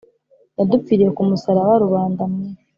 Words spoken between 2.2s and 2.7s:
mwe